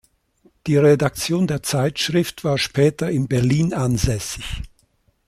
[0.65, 4.63] Die Redaktion der Zeitschrift war später in Berlin ansässig.